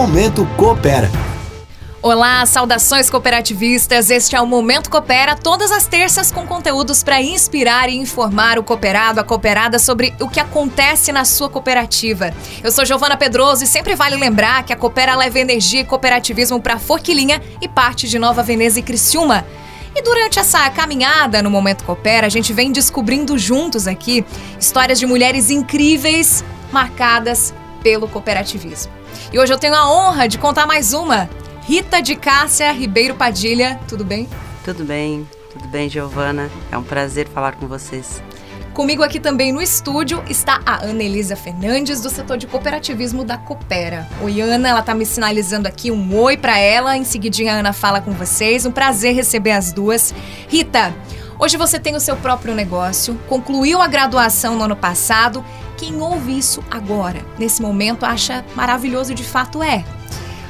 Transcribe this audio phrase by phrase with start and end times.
[0.00, 1.10] Momento Coopera.
[2.00, 4.08] Olá, saudações cooperativistas.
[4.08, 8.62] Este é o Momento Coopera, todas as terças com conteúdos para inspirar e informar o
[8.62, 12.32] cooperado, a cooperada sobre o que acontece na sua cooperativa.
[12.64, 16.62] Eu sou Giovana Pedroso e sempre vale lembrar que a Coopera leva energia e cooperativismo
[16.62, 19.44] para Forquilinha e parte de Nova Veneza e Criciúma.
[19.94, 24.24] E durante essa caminhada no Momento Coopera, a gente vem descobrindo juntos aqui
[24.58, 26.42] histórias de mulheres incríveis
[26.72, 28.92] marcadas pelo cooperativismo.
[29.32, 31.28] E hoje eu tenho a honra de contar mais uma
[31.62, 34.28] Rita de Cássia Ribeiro Padilha, tudo bem?
[34.64, 36.50] Tudo bem, tudo bem, Giovana.
[36.70, 38.22] É um prazer falar com vocês.
[38.72, 43.36] Comigo aqui também no estúdio está a Ana Elisa Fernandes, do setor de cooperativismo da
[43.36, 44.08] Coopera.
[44.22, 46.96] Oi, Ana, ela está me sinalizando aqui um oi para ela.
[46.96, 48.64] Em seguidinha, a Ana fala com vocês.
[48.64, 50.14] Um prazer receber as duas.
[50.48, 50.94] Rita,
[51.40, 55.42] hoje você tem o seu próprio negócio, concluiu a graduação no ano passado.
[55.76, 59.82] Quem ouve isso agora, nesse momento, acha maravilhoso de fato é.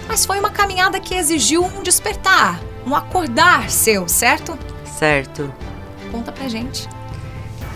[0.09, 4.59] Mas foi uma caminhada que exigiu um despertar, um acordar seu, certo?
[4.85, 5.55] Certo.
[6.11, 6.89] Conta pra gente.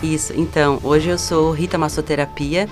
[0.03, 2.67] Isso, então, hoje eu sou Rita Massoterapia,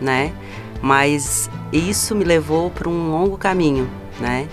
[0.00, 0.32] né?
[0.80, 4.48] Mas isso me levou para um longo caminho, né?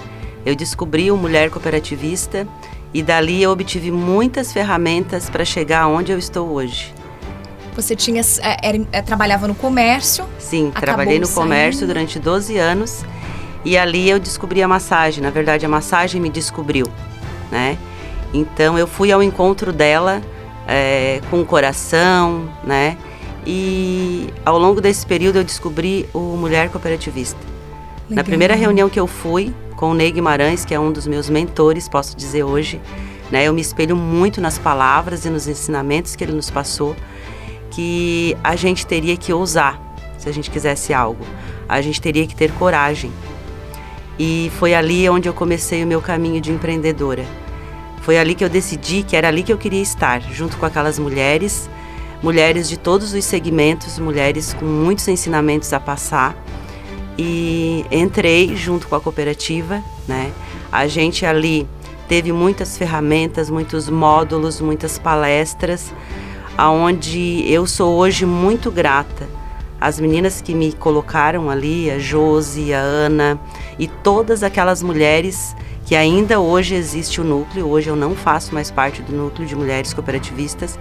[0.46, 2.48] Eu descobri o Mulher Cooperativista
[2.94, 6.94] e dali eu obtive muitas ferramentas para chegar onde eu estou hoje.
[7.76, 10.26] Você tinha, é, era, é, trabalhava no comércio?
[10.38, 11.42] Sim, trabalhei no saindo.
[11.42, 13.04] comércio durante 12 anos
[13.66, 15.22] e ali eu descobri a massagem.
[15.22, 16.86] Na verdade, a massagem me descobriu,
[17.52, 17.78] né?
[18.34, 20.22] Então eu fui ao encontro dela
[20.68, 22.98] é, com o coração, né?
[23.46, 27.55] E ao longo desse período eu descobri o Mulher Cooperativista.
[28.10, 28.18] Legal.
[28.18, 31.30] Na primeira reunião que eu fui com o Ney Guimarães, que é um dos meus
[31.30, 32.80] mentores, posso dizer hoje,
[33.32, 33.46] né?
[33.46, 36.96] Eu me espelho muito nas palavras e nos ensinamentos que ele nos passou,
[37.72, 39.82] que a gente teria que ousar
[40.18, 41.26] se a gente quisesse algo.
[41.68, 43.12] A gente teria que ter coragem,
[44.18, 47.26] e foi ali onde eu comecei o meu caminho de empreendedora.
[48.02, 51.00] Foi ali que eu decidi que era ali que eu queria estar, junto com aquelas
[51.00, 51.70] mulheres,
[52.22, 56.36] mulheres de todos os segmentos, mulheres com muitos ensinamentos a passar.
[57.18, 60.32] E entrei junto com a cooperativa, né?
[60.72, 61.68] A gente ali
[62.08, 65.94] teve muitas ferramentas, muitos módulos, muitas palestras,
[66.58, 69.28] aonde eu sou hoje muito grata
[69.80, 73.40] as meninas que me colocaram ali, a Josi, a Ana
[73.78, 75.56] e todas aquelas mulheres
[75.86, 77.68] que ainda hoje existe o núcleo.
[77.68, 80.80] Hoje eu não faço mais parte do núcleo de mulheres cooperativistas.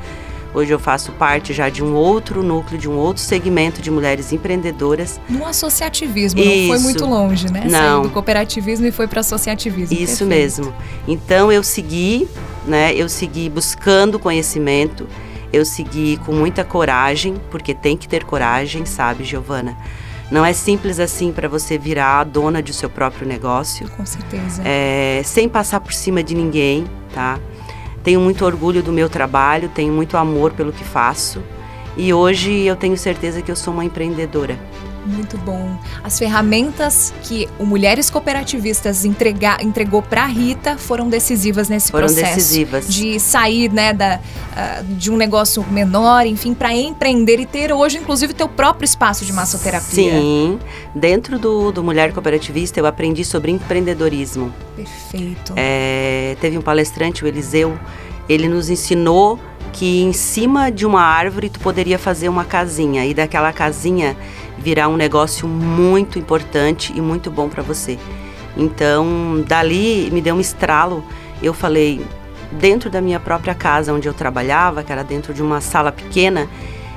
[0.55, 4.33] Hoje eu faço parte já de um outro núcleo, de um outro segmento de mulheres
[4.33, 5.21] empreendedoras.
[5.29, 6.49] No associativismo, Isso.
[6.49, 7.63] não foi muito longe, né?
[7.65, 7.71] Não.
[7.71, 9.97] Saiu do cooperativismo e foi para associativismo.
[9.97, 10.27] Isso Perfeito.
[10.27, 10.75] mesmo.
[11.09, 12.29] Então eu segui,
[12.67, 12.95] né?
[12.95, 15.07] Eu segui buscando conhecimento
[15.55, 19.77] eu segui com muita coragem, porque tem que ter coragem, sabe, Giovana?
[20.29, 23.89] Não é simples assim para você virar a dona do seu próprio negócio.
[23.91, 24.63] Com certeza.
[24.65, 27.39] É, sem passar por cima de ninguém, tá?
[28.05, 31.43] Tenho muito orgulho do meu trabalho, tenho muito amor pelo que faço.
[31.97, 34.59] E hoje eu tenho certeza que eu sou uma empreendedora.
[35.07, 35.79] Muito bom.
[36.03, 42.07] As ferramentas que o Mulheres Cooperativistas entregar, entregou para a Rita foram decisivas nesse foram
[42.07, 42.25] processo.
[42.25, 42.89] Foram decisivas.
[42.89, 47.99] De sair né, da, uh, de um negócio menor, enfim, para empreender e ter hoje,
[47.99, 50.13] inclusive, teu próprio espaço de massoterapia.
[50.13, 50.59] Sim.
[50.95, 54.53] Dentro do, do Mulher Cooperativista, eu aprendi sobre empreendedorismo.
[54.75, 55.53] Perfeito.
[55.55, 57.79] É, teve um palestrante, o Eliseu,
[58.27, 59.39] ele nos ensinou
[59.75, 64.17] que em cima de uma árvore tu poderia fazer uma casinha e daquela casinha
[64.57, 67.99] virar um negócio muito importante e muito bom para você.
[68.57, 71.05] Então, dali me deu um estralo.
[71.43, 72.07] Eu falei,
[72.53, 76.49] dentro da minha própria casa onde eu trabalhava, que era dentro de uma sala pequena,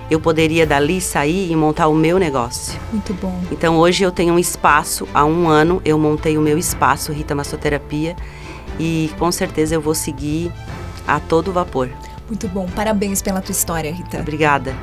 [0.10, 2.80] eu poderia dali sair e montar o meu negócio.
[2.92, 3.42] Muito bom.
[3.52, 7.34] Então hoje eu tenho um espaço, há um ano eu montei o meu espaço Rita
[7.34, 8.16] Massoterapia
[8.80, 10.52] e com certeza eu vou seguir
[11.08, 11.90] a todo vapor.
[12.28, 14.20] Muito bom, parabéns pela tua história, Rita.
[14.20, 14.76] Obrigada.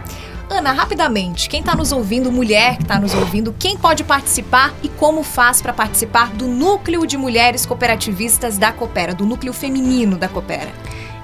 [0.49, 4.89] Ana, rapidamente, quem está nos ouvindo, mulher que está nos ouvindo, quem pode participar e
[4.89, 10.29] como faz para participar do núcleo de mulheres cooperativistas da Coopera, do núcleo feminino da
[10.29, 10.71] Coopera?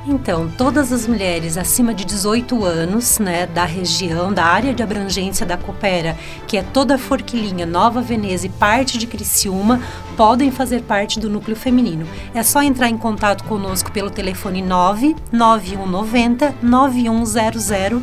[0.06, 5.44] Então, todas as mulheres acima de 18 anos, né, da região, da área de abrangência
[5.44, 6.16] da Coopera,
[6.46, 9.78] que é toda a Forquilinha, Nova Veneza e parte de Criciúma,
[10.16, 12.08] podem fazer parte do núcleo feminino.
[12.34, 18.02] É só entrar em contato conosco pelo telefone 99190 9100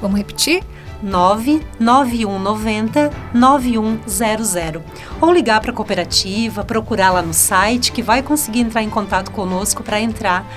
[0.00, 0.64] Vamos repetir?
[1.02, 4.82] 99190 9100
[5.20, 9.30] ou ligar para a cooperativa, procurar lá no site que vai conseguir entrar em contato
[9.30, 10.50] conosco para entrar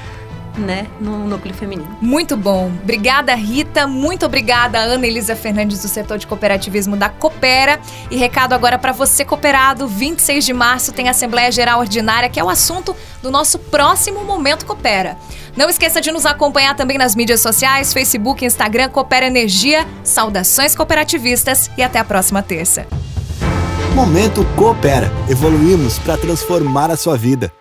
[0.58, 1.98] né, no núcleo feminino.
[2.02, 2.72] Muito bom.
[2.84, 3.88] Obrigada, Rita.
[3.88, 7.80] Muito obrigada, Ana Elisa Fernandes, do setor de cooperativismo da Coopera.
[8.10, 12.44] E recado agora para você, cooperado: 26 de março tem Assembleia Geral Ordinária, que é
[12.44, 15.18] o assunto do nosso próximo Momento Coopera.
[15.56, 19.88] Não esqueça de nos acompanhar também nas mídias sociais, Facebook, Instagram, Coopera Energia.
[20.04, 22.86] Saudações cooperativistas e até a próxima terça.
[23.96, 25.12] Momento Coopera.
[25.28, 27.52] Evoluímos para transformar a sua vida.